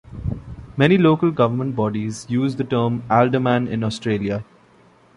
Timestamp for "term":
2.63-3.03